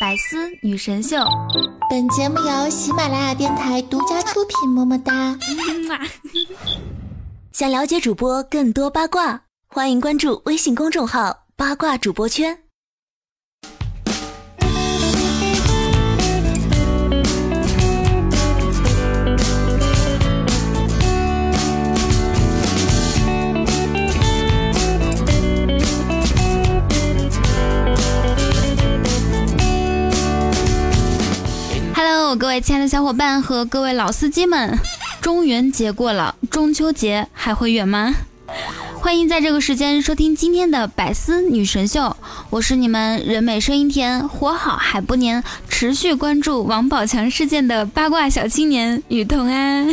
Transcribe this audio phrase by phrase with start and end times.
[0.00, 1.18] 百思女神秀，
[1.90, 4.70] 本节目由喜马拉雅电台独家出品。
[4.70, 5.36] 么么哒！
[7.52, 12.62] 想了解主播更多八卦，欢迎关注微信公众号“八卦主播圈”。
[32.36, 34.78] 各位亲爱的小伙伴和各位老司机们，
[35.20, 38.14] 中元节过了，中秋节还会远吗？
[39.00, 42.16] 欢迎在这个时间收听今天的百思女神秀，
[42.50, 49.84] 我是你们人美声音甜、活好还不粘、持续关注王宝强事件的八卦小青年雨桐啊。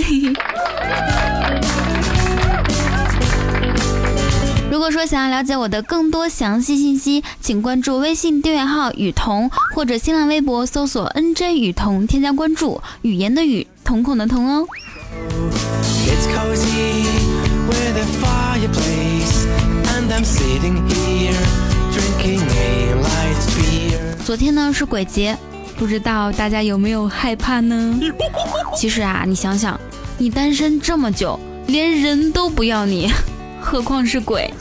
[4.77, 12.79] 如果说想要了解我的更多详细信息，请关注微信订阅号雨桐，或者新浪微博搜索 NJ 雨桐，添加关注。
[13.01, 14.67] 语言的语，瞳孔的瞳哦。
[24.23, 25.35] 昨天呢是鬼节，
[25.79, 27.99] 不知道大家有没有害怕呢？
[28.77, 29.79] 其实啊，你想想，
[30.19, 33.11] 你单身这么久，连人都不要你。
[33.61, 34.53] 何况是鬼。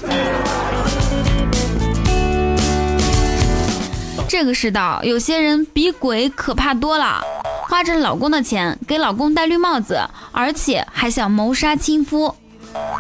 [4.29, 7.23] 这个世道，有些人比鬼可怕多了，
[7.69, 10.01] 花着老公的钱给老公戴绿帽子，
[10.33, 12.35] 而且还想谋杀亲夫。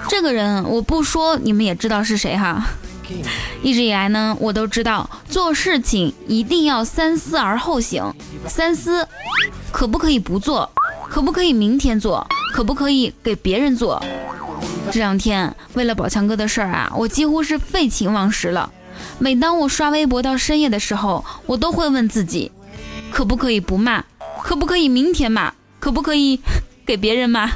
[0.08, 2.64] 这个人我不说，你们也知道是谁哈。
[3.62, 8.02] 一直以来呢，我都知道做事情一定要三思而后行。
[8.46, 9.06] 三思，
[9.70, 10.70] 可不可以不做？
[11.08, 12.26] 可不可以明天做？
[12.54, 14.02] 可不可以给别人做？
[14.90, 18.70] 这两天为了宝强哥的事儿啊，我几乎是废寝忘食了。
[19.18, 22.50] 每当我刷微博到深夜的时候，我都会问自己，
[23.10, 24.04] 可不可以不骂？
[24.42, 25.52] 可不可以明天骂？
[25.78, 26.40] 可不可以
[26.86, 27.50] 给别人骂？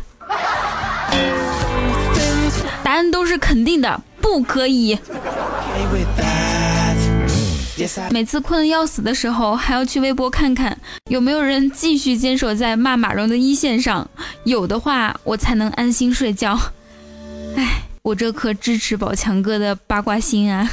[2.82, 4.98] 答案都是肯定的，不可以。
[8.10, 10.76] 每次困得要死的时候，还要去微博看看
[11.08, 14.06] 有没有人继续坚守在骂马蓉的一线上，
[14.44, 16.58] 有的话我才能安心睡觉。
[17.56, 20.70] 哎，我这颗支持宝强哥的八卦心啊！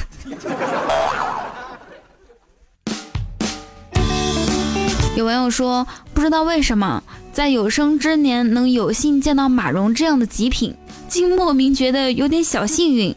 [5.16, 7.02] 有网友说，不知道为什么
[7.34, 10.76] 在有生之年能有幸见到马蓉这样的极品，
[11.08, 13.16] 竟莫名觉得有点小幸运。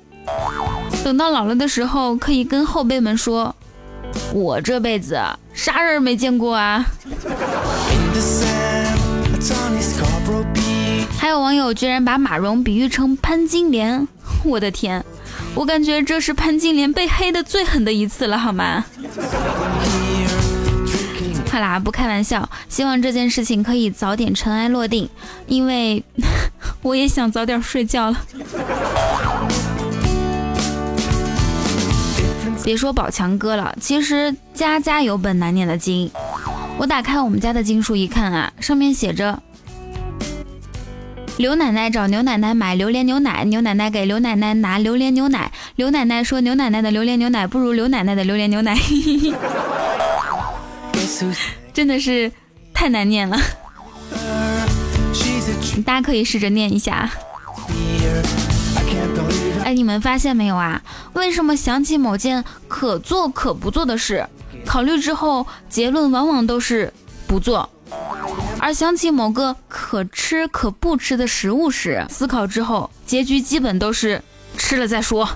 [1.04, 3.54] 等到老了的时候，可以跟后辈们说，
[4.32, 5.21] 我这辈子
[5.53, 6.84] 啥人没见过啊！
[11.40, 14.06] 网友居然把马蓉比喻成潘金莲，
[14.44, 15.04] 我的天，
[15.54, 18.84] 我感觉这是潘金莲被黑的最狠的一次了，好吗？
[21.50, 25.08] 好啦，不开玩笑，希望这件事情可以早点尘埃落定，
[25.46, 26.02] 因为
[26.82, 28.20] 我也想早点睡觉了。
[32.62, 36.08] 别说宝强哥了，其实家家有本难念的经。
[36.78, 39.42] 我打开我们家的经书一看啊，上面写着。
[41.36, 45.50] 刘奶奶找牛奶奶买榴莲牛奶，牛奶奶给刘奶奶拿榴莲牛奶。
[45.76, 48.76] 刘奶奶说：“牛奶奶的榴莲牛奶不如刘奶奶的榴莲牛奶。
[51.72, 52.30] ”真的是
[52.74, 53.38] 太难念了，
[55.84, 57.10] 大家可以试着念一下。
[59.64, 60.82] 哎，你们发现没有啊？
[61.14, 64.26] 为什么想起某件可做可不做的事，
[64.66, 66.92] 考虑之后结论往往都是
[67.26, 67.68] 不做？
[68.62, 74.22] 而想起某个可吃可不吃的食物时，思考之后，结局基本都是
[74.59, 75.28] 吃了再说。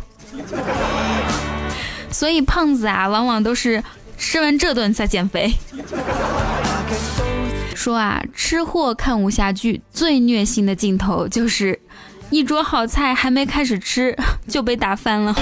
[2.12, 3.82] 所以胖子啊，往往都是
[4.18, 5.50] 吃完这顿再减肥。
[7.74, 11.80] 说啊，吃货看武侠剧最虐心的镜头，就是
[12.30, 15.34] 一桌好菜还没开始吃 就被打翻了。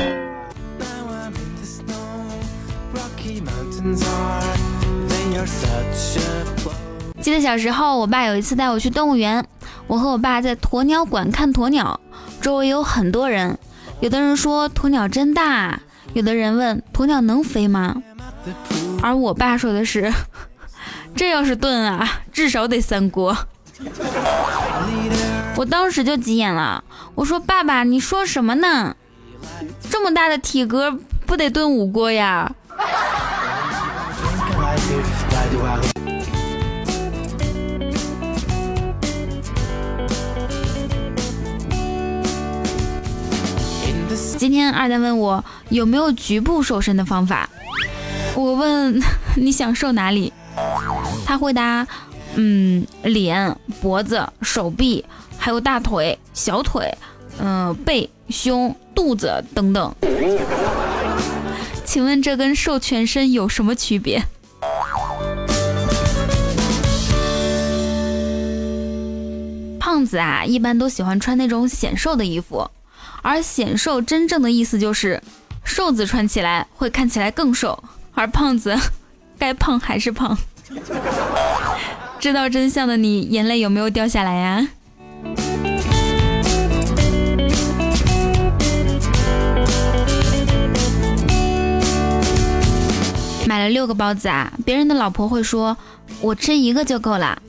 [7.23, 9.47] 记得小时候，我爸有一次带我去动物园，
[9.87, 12.01] 我和我爸在鸵鸟馆看鸵鸟，
[12.41, 13.57] 周围有很多人，
[14.01, 15.79] 有的人说鸵鸟真大，
[16.15, 18.03] 有的人问鸵鸟能飞吗？
[19.01, 20.13] 而我爸说的是，
[21.15, 23.37] 这要是炖啊，至少得三锅。
[25.55, 26.83] 我当时就急眼了，
[27.15, 28.97] 我说爸爸，你说什么呢？
[29.89, 32.53] 这么大的体格，不得炖五锅呀？
[44.43, 47.49] 今天二蛋问我有没有局部瘦身的方法，
[48.35, 49.01] 我问
[49.39, 50.33] 你想瘦哪里？
[51.25, 51.87] 他回答，
[52.35, 55.05] 嗯，脸、脖子、手臂，
[55.39, 56.93] 还有大腿、小腿，
[57.39, 59.95] 嗯，背、胸、肚子等等。
[61.85, 64.21] 请问这跟瘦全身有什么区别？
[69.79, 72.69] 胖子啊，一般都喜欢穿那种显瘦的衣服，
[73.23, 75.23] 而显瘦真正的意思就是
[75.65, 77.83] 瘦子穿起来会看起来更瘦，
[78.15, 78.77] 而胖子
[79.39, 80.37] 该胖还是胖。
[82.19, 84.69] 知道真相的你，眼泪有没有掉下来呀？
[93.47, 95.77] 买了六个包子啊，别人的老婆会说
[96.21, 97.41] ：“我吃一个就够了。”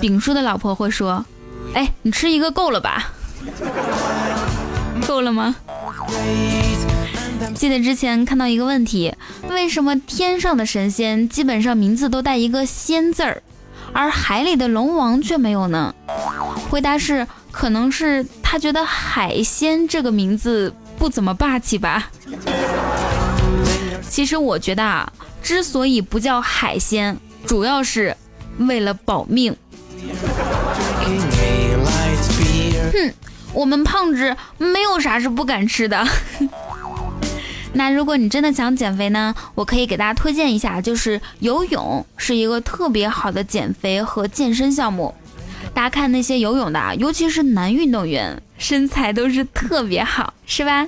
[0.00, 1.24] 丙叔的老婆会说
[1.74, 3.12] ：“哎，你吃一个够了吧？
[5.12, 5.54] 够了吗？”
[7.54, 9.14] 记得之前看到一个问题：
[9.50, 13.42] 为什么天上的神仙基本上名字都带一个“仙”字儿，
[13.92, 15.94] 而海里的龙王却没有呢？
[16.70, 22.10] 回答是：可能是他觉得海鲜这个名字不怎么霸气吧。
[24.08, 25.12] 其实我觉得啊，
[25.42, 27.16] 之所以不叫海鲜，
[27.46, 28.16] 主要是
[28.58, 29.54] 为了保命。
[32.92, 33.12] 哼，
[33.54, 36.06] 我们胖子没有啥是不敢吃的。
[37.74, 45.14] 那如果你真的想减肥呢，我可以给大家推荐一下，就是游泳是一个特别好的减肥和健身项目。
[45.72, 50.86] 大家看那些游泳的，尤其是男运动员，身材都是特别好，是吧？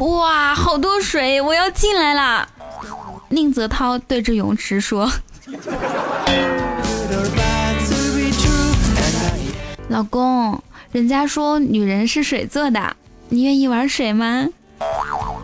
[0.00, 2.48] 哇，好多水，我要进来了。
[3.28, 5.10] 宁泽涛对着泳池说
[9.88, 12.96] ：“老公，人家说女人是水做的，
[13.28, 14.48] 你愿意玩水吗？”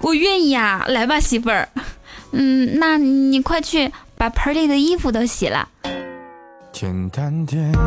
[0.01, 1.69] 我愿意啊，来吧，媳妇儿。
[2.33, 5.69] 嗯，那你快去把盆里的衣服都洗了。
[6.73, 7.81] 简单点，说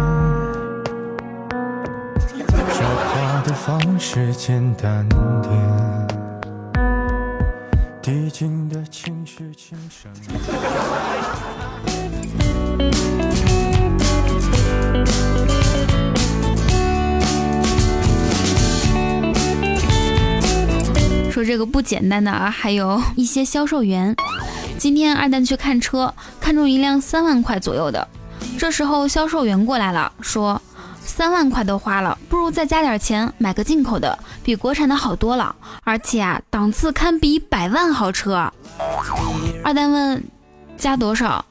[3.08, 5.08] 话的方式简单
[5.42, 6.00] 点。
[8.01, 10.12] 递进的情绪轻声。
[21.30, 24.15] 说这个不简单的啊，还有一些销售员。
[24.80, 28.07] 今天二蛋去看车，看中一辆三万块左右的。
[28.57, 30.59] 这时候销售员过来了，说
[31.12, 35.54] 三万块都花了，不如再加点钱买个进口的，比国产的好多了，
[35.84, 38.52] 而且啊档次堪比百万豪车。
[39.62, 40.24] 二蛋问
[40.78, 41.44] 加多少？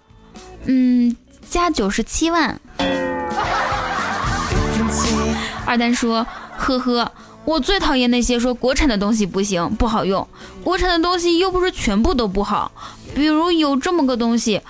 [0.65, 1.15] 嗯，
[1.49, 2.59] 加九十七万。
[5.67, 6.27] 二蛋说
[6.57, 7.13] 呵呵。
[7.47, 10.27] 我最讨厌那些说国产的东西不行不好用，
[10.63, 12.71] 国产的东西又不是全部都不好。
[13.15, 14.61] 比如有这么个东西，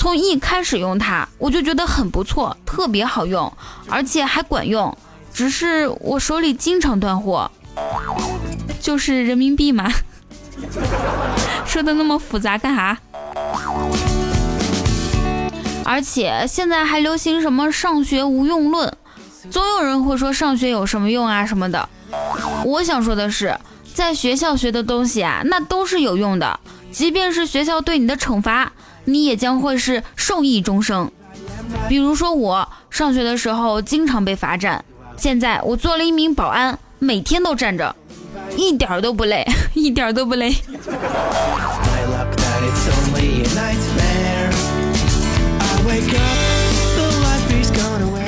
[0.00, 3.52] 从一开始用它，我就觉得很不错，特别好用，
[3.86, 4.96] 而且还管用。
[5.30, 7.50] 只是我手里经常断货，
[8.80, 9.92] 就是人民币嘛。
[11.68, 12.96] 说的那么复杂干啥？
[15.84, 18.90] 而且现在还流行什么上学无用论，
[19.50, 21.86] 总有人会说上学有什么用啊什么的。
[22.64, 23.54] 我想说的是，
[23.92, 26.58] 在学校学的东西啊，那都是有用的。
[26.90, 28.72] 即便是学校对你的惩罚，
[29.04, 31.10] 你也将会是受益终生。
[31.88, 34.84] 比如说，我上学的时候经常被罚站，
[35.16, 37.94] 现在我做了一名保安，每天都站着，
[38.56, 40.54] 一点都不累， 一点都不累。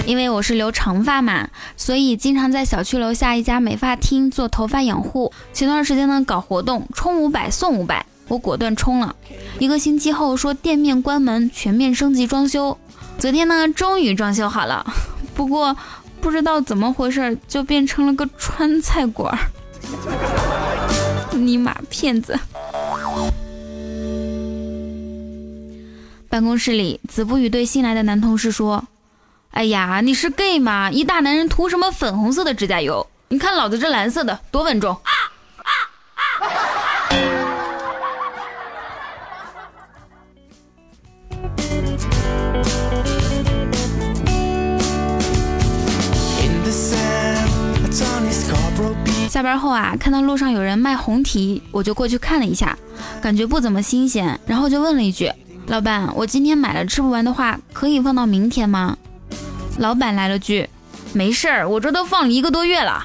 [0.04, 5.32] 因为我是留长发嘛，所以经常在小区楼下一家美发厅做头发养护。
[5.52, 9.14] 前段时间呢搞活动，充五百送五百，我果断冲了。
[9.58, 12.76] 一个星期后说店面关门，全面升级装修。
[13.18, 14.84] 昨天呢终于装修好了，
[15.34, 15.76] 不过
[16.20, 19.38] 不知道怎么回事就变成了个川菜馆儿。
[21.36, 22.38] 尼玛骗子！
[26.28, 28.84] 办公室里，子不语对新来的男同事说。
[29.50, 30.90] 哎呀，你是 gay 吗？
[30.90, 33.06] 一大男人涂什么粉红色的指甲油？
[33.28, 34.96] 你看老子这蓝色的多稳重。
[49.42, 52.78] 下班后啊，看到路上有人卖红提，我就过去看了一下，
[53.20, 55.32] 感觉不怎么新鲜，然后就问了一句
[55.66, 58.96] ：“老板，我今天买了吃不完的话，可以放到明天吗？”
[59.78, 60.70] 老板来了句
[61.12, 63.04] ：“没事儿，我这都放了一个多月了。”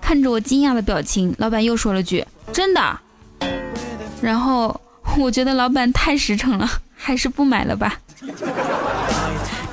[0.00, 2.98] 看着我惊讶的表情，老板又说了句：“真的。”
[4.22, 4.80] 然后
[5.18, 6.66] 我觉得老板太实诚了，
[6.96, 7.98] 还是不买了吧。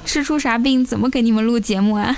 [0.03, 0.83] 吃出啥病？
[0.83, 2.17] 怎么给你们录节目啊？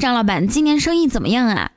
[0.00, 1.70] 张老板，今年生意怎么样啊？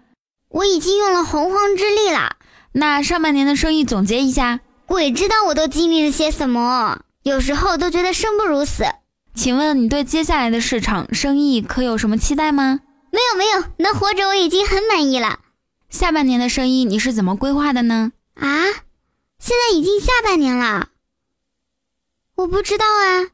[0.49, 2.37] 我已经用了洪荒之力了。
[2.71, 8.85] 那上半年的生意总结一下，鬼知道我都经历了些什么，有时候都觉得生不如死。
[9.35, 12.79] 请问你对接下来的市场生意可有什么期待吗？
[13.11, 15.39] 没有没有，能活着我已经很满意了。
[15.89, 18.13] 下半年的生意你是怎么规划的呢？
[18.35, 18.47] 啊，
[19.37, 20.87] 现在已经下半年了，
[22.35, 23.27] 我不知道啊。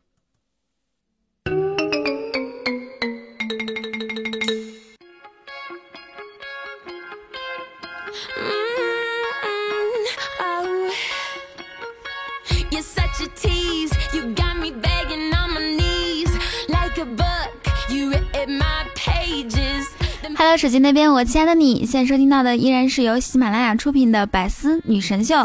[20.42, 25.36] Hello，手机那边，我亲爱的你，现在收听到的依然是由喜马拉雅出品的《百思女神秀》，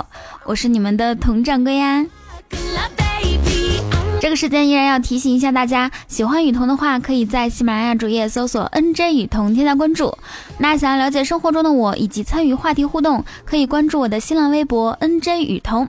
[0.45, 2.07] 我是你们的佟掌柜呀。
[4.21, 10.17] 这个时间依然要提醒一下大家，喜欢雨桐的话，可以在喜马拉雅主页搜索 “nj 雨桐”添加关注。
[10.59, 15.89] 那想要了解生活中的我以及参与话题互动，可以关注我的新浪微博 “nj 雨桐”。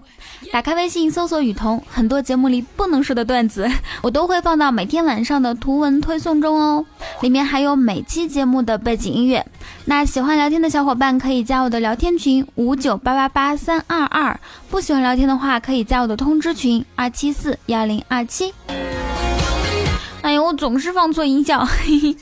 [0.51, 3.69] 打开微信搜索雨桐，很多节目里不能说的段子，
[4.01, 6.85] 我都会放到每天晚上的图文推送中哦。
[7.21, 9.45] 里面还有每期节目的背景音乐。
[9.85, 18.53] 那喜欢聊天的小伙伴可以加我的聊天群五九八八八三二二，不喜欢聊天的话可以加我的通知群二七四幺零二七。
[20.21, 21.65] 哎呦，我总是放错音效。
[21.65, 22.15] 嘿嘿。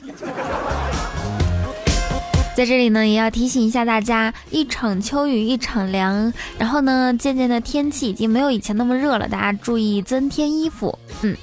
[2.54, 10.96] 在这里呢，也要提醒一下大家，一场秋雨一场凉，然后呢，渐渐的天气已经没有以前那么热了，大家注意增添衣服。
[11.22, 11.36] 嗯，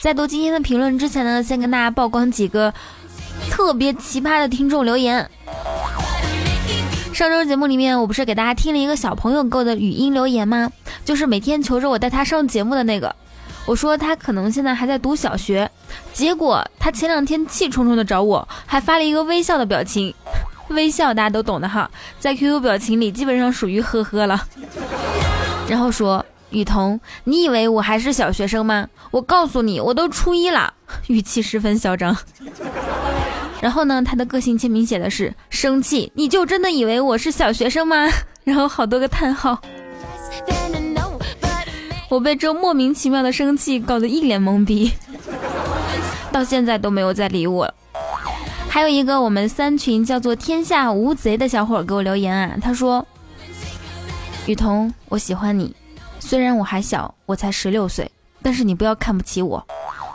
[0.00, 2.72] 在读今天的评论之前呢，先跟大家曝光几个
[3.50, 5.28] 特别奇葩的听众留言。
[7.12, 10.72] 上周节目里面，我不是给大家听了一个小朋友给我的语音留言吗？
[11.04, 13.14] 就是每天求着我带他上节目的那个。
[13.64, 15.70] 我说他可能现在还在读小学，
[16.12, 20.12] 结果他前两天气冲冲的找我，还发了一个微笑的表情，
[20.70, 24.46] 微笑大家都懂的哈，在 QQ 表情里基本上属于呵呵了。
[25.68, 28.86] 然后说雨桐，你以为我还是小学生吗？
[29.10, 30.74] 我告诉你，我都初一了，
[31.06, 32.16] 语气十分嚣张。
[33.60, 38.08] 然后呢，他的个性签名写的是生气，你就真的以为我是小学生吗？
[38.42, 39.56] 然后好多个叹号。
[42.12, 44.92] 我被这莫名其妙的生气搞得一脸懵逼，
[46.30, 47.74] 到现在都没有再理我。
[48.68, 53.06] 还有一个我们三群叫做“天下无贼”的小伙给我留言啊，他说
[54.44, 55.74] ：“雨桐，我喜欢你，
[56.20, 58.10] 虽然我还小，我才十六岁，
[58.42, 59.66] 但是你不要看不起我。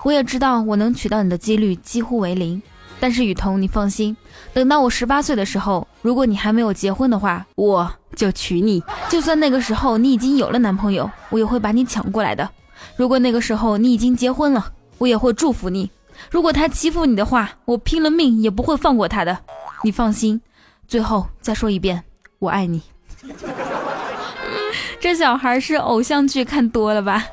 [0.03, 2.61] 我也知道我能娶到你的几率几乎为零。”
[2.99, 4.15] 但是雨桐，你放心，
[4.53, 8.83] 等到我十八岁的时候，如果你还没有结婚的话，我就娶你。
[9.07, 12.49] 就算那个时候你已经有了男朋友，我也会把你抢过来的。
[12.95, 15.89] 如果那个时候你已经结婚了，我也会祝福你。
[16.31, 19.37] 如果他欺负你的话，我拼了命也不会放过他的。
[19.83, 20.41] 你放心。
[20.87, 22.03] 最后再说一遍，
[22.39, 22.81] 我爱你。
[24.99, 27.23] 这小孩是偶像剧看多了吧？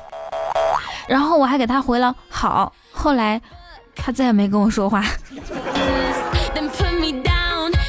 [1.07, 2.71] 然后我还给他回了好。
[2.91, 3.41] 后来。
[3.95, 5.03] 他再也没跟我说话。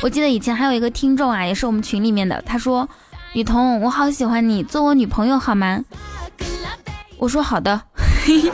[0.03, 2.89] 我记得以前还有一个听众啊，也是我们群里面的，他说
[3.35, 5.83] ：“雨桐，我好喜欢你，做我女朋友好吗？”
[7.19, 7.81] 我说：“好的。”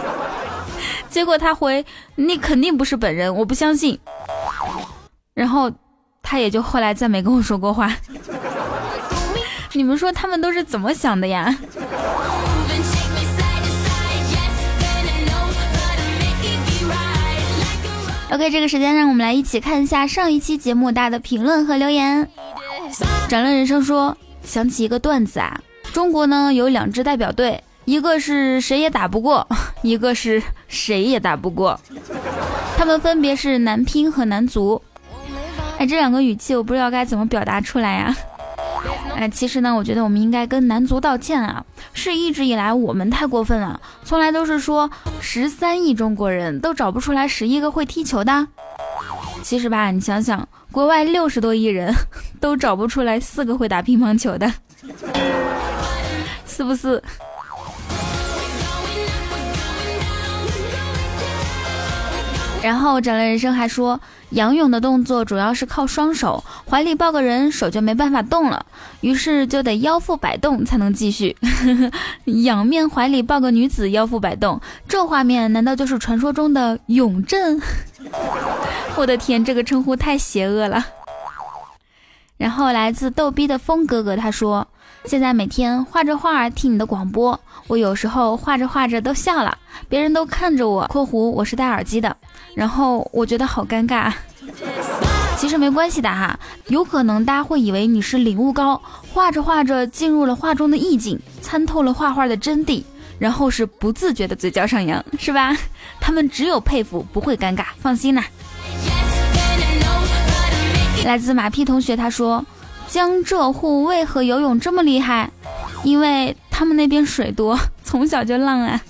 [1.10, 1.84] 结果他回
[2.16, 3.98] ：“你肯定不是本人，我不相信。”
[5.34, 5.70] 然后
[6.22, 7.94] 他也就后来再没跟我说过话。
[9.74, 11.54] 你们说他们都是怎么想的呀
[18.32, 22.26] ？OK，这个时间让我们来一起看一下上一期节目大家的评论和留言。
[23.28, 25.60] 展乐人生说，想起一个段子啊，
[25.92, 29.46] 中国呢有两支代表队，一个是谁也打不过，
[29.82, 31.78] 一个是谁也打不过，
[32.78, 34.80] 他们分别是男乒和男足。
[35.76, 38.16] 哎，这两个语气我不知道该怎么表达出来呀。
[39.14, 41.64] 哎，其实呢，我觉得我们应该跟男足道歉啊！
[41.92, 48.48] 是一直以来我们太过分了，从来都是说十三亿中国人都找不出来十一个会踢球的。
[49.42, 51.94] 其实吧，你想想，国外六十多亿人
[52.40, 54.52] 都找不出来四个会打乒乓球的，
[56.46, 57.00] 是不是？
[62.62, 64.00] 然后整了人生还说，
[64.30, 68.64] 仰泳的动作主要是靠双手，怀里抱个人手就没办法动了，
[69.00, 71.36] 于是就得腰腹摆动才能继续。
[72.44, 77.60] 仰面怀里抱个女子腰腹摆动，这画面难道就是传说中的泳阵？
[78.94, 80.86] 我的天，这个称呼太邪恶了。
[82.36, 84.66] 然后来自逗逼的风哥哥他说，
[85.04, 92.16] 现在每天画着画儿听你的广播，我有时候画着画着都笑了，别人都看着我（括弧我是戴耳机的）。
[92.54, 94.12] 然后我觉得好尴尬，
[95.36, 98.80] 其实没关系的哈，有可能大家会以为你是领悟高，
[99.12, 102.82] 画着画着进入了画中的意境，参透了画画的真谛，
[103.18, 105.56] 然后是不自觉的嘴角上扬，是吧？
[106.00, 108.24] 他们只有佩服，不会尴尬，放心啦。
[111.04, 112.44] 来自马屁同学他说，
[112.86, 115.30] 江浙沪为何游泳这么厉害？
[115.82, 118.80] 因为他们那边水多，从小就浪啊。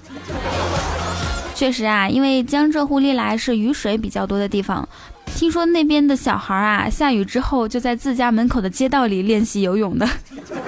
[1.62, 4.88] 确实啊，因为江浙沪历来是雨水比较多的地方，
[5.26, 10.04] 听说那边的小孩啊，下雨之后就在自家门口的街道里练习游泳的，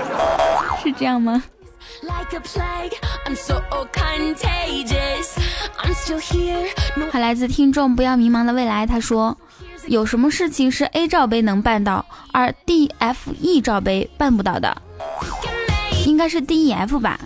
[0.85, 1.43] 是这样吗？
[7.11, 9.37] 还来自听众不要迷茫的未来，他说，
[9.89, 14.81] 有什么事情是 A 罩杯能办到，而 D、F、E 罩杯办不到的？
[16.07, 17.19] 应该是 D、E、F 吧。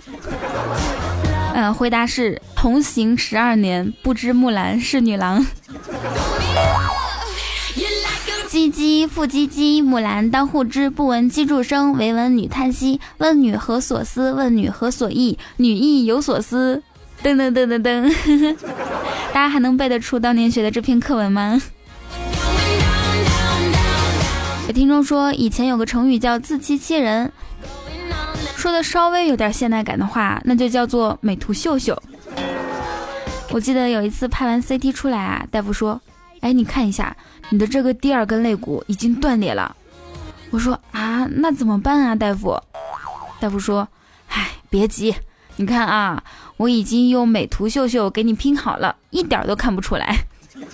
[1.73, 5.45] 回答是同行十二年，不知木兰是女郎。
[8.49, 12.99] 唧唧复唧唧，木兰当户织，不闻机杼声，惟闻女叹息。
[13.19, 14.33] 问女何所思？
[14.33, 15.37] 问女何所忆？
[15.57, 16.81] 女亦有所思。
[17.23, 18.55] 噔噔噔噔噔，
[19.31, 21.61] 大家还能背得出当年学的这篇课文吗？
[24.67, 27.31] 有听众说，以前有个成语叫自欺欺人。
[28.59, 31.97] 说的稍微有点现代感的话，那就叫做美图秀秀。
[33.51, 36.01] 我记得有一次拍完 CT 出来啊，大夫说
[36.41, 37.15] ：“哎，你看一下，
[37.49, 39.73] 你的这个第二根肋骨已经断裂了。”
[40.51, 42.61] 我说：“啊，那怎么办啊，大夫？”
[43.39, 43.87] 大夫说
[44.27, 45.15] ：“哎，别急，
[45.55, 46.21] 你看啊，
[46.57, 50.17] 我已经用美图秀秀给你拼好了，一点都看不出来。”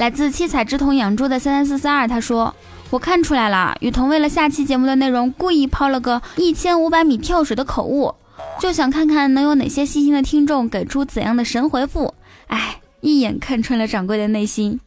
[0.00, 2.54] 来自七彩之瞳养猪的三三四四二，他说。
[2.94, 8.14] 我看出来了，雨桐为了下期节目的内容，故意抛了个一千五百米跳水的口误，
[8.60, 12.14] 就想看看能有哪些细心的听众给出怎样的神回复。
[12.46, 14.78] 哎，一眼看穿了掌柜的内心。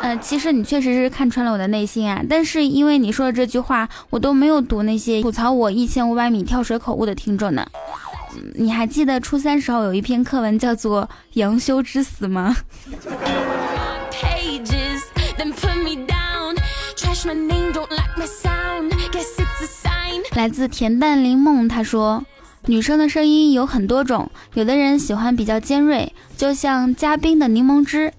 [0.00, 7.66] 呃，其实你确实是看穿了我的内心啊，但是因为你说的这句话，我都没有读那些吐槽我一千五百米跳水口误的听众呢。
[8.54, 11.02] 你还记得初三时候有一篇课文叫做
[11.34, 12.56] 《杨修之死》吗？
[20.34, 22.24] 来自恬淡林梦，他说
[22.66, 28.10] ：“女生的声音有很多种，有的人喜欢比较尖锐，就像加冰的柠檬汁；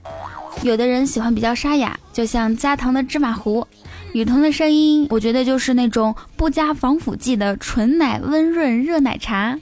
[0.64, 3.66] 有的人喜欢比较沙哑，就像加糖的芝麻糊。
[4.12, 9.58] 雨桐的声音，我觉得就是那种不加防腐剂的纯奶温润热奶茶。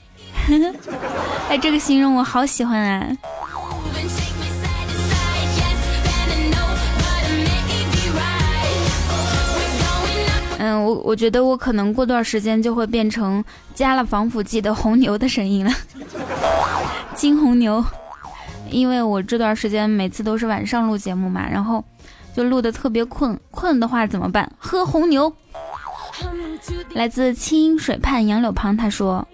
[1.48, 3.06] ”哎，这个形容我好喜欢啊！
[10.68, 13.42] 嗯，我我觉得我可能过段时间就会变成
[13.74, 15.72] 加了防腐剂的红牛的声音了，
[17.16, 17.82] 金红牛。
[18.70, 21.82] 因为我这段时间每次都是晚上录节目嘛，然后
[22.36, 24.50] 就录的特别困，困的话怎么办？
[24.58, 25.32] 喝红牛。
[26.92, 29.26] 来自清水畔杨柳旁，他说：“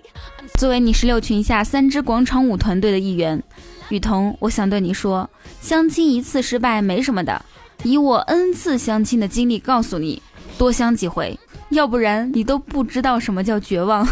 [0.57, 3.43] 作为你十六群下三支广场舞团队的一员，
[3.89, 5.29] 雨桐，我想对你说，
[5.61, 7.45] 相亲一次失败没什么的，
[7.83, 10.23] 以我 N 次相亲的经历告诉你。”
[10.59, 11.39] 多相几回，
[11.71, 14.07] 要不然你都不知道什么叫绝望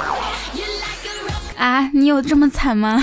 [1.56, 1.90] 啊！
[1.92, 3.02] 你有这么惨吗？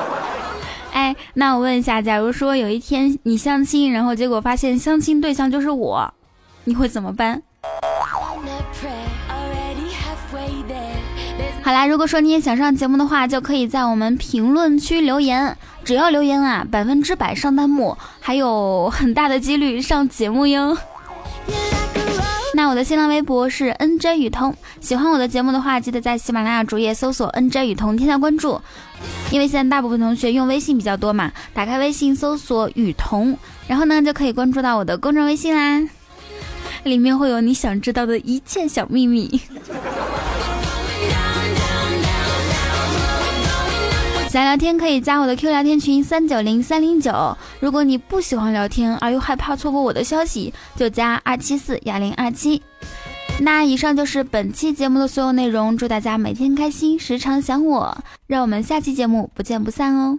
[0.92, 6.14] 哎，那我问一下，假如说有一天你相亲，然后结果发现相亲对象就是我，
[6.64, 7.42] 你会怎么办？
[11.62, 20.76] 好啦，如果说你也想上节目的话，就可以在我们评论区留言，只要留言啊，百分之百上弹幕，还有很大的几率上节目哟。
[22.56, 28.60] 那我的新浪微博是 N J 雨桐，喜欢我的节目的话，记得在喜马拉雅主页搜索 N J 雨桐，添加关注。
[29.32, 35.82] 因为现在大部分同学用微信比较多嘛，打开微信搜索雨桐，然后呢就可以关注到我的公众微信啦，
[36.84, 39.40] 里面会有你想知道的一切小秘密。
[44.34, 47.38] 想聊天可以加我的 Q 聊天群三九零三零九。
[47.60, 52.60] 如果你不喜欢聊天而又害怕错过我的消息，就加二七四幺零二七。
[53.38, 60.18] 那以上就是本期节目的所有内容，祝大家每天开心，时常想我，让我们下期节目不见不散哦。